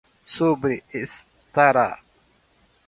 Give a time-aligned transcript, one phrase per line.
[0.35, 1.95] sobrestará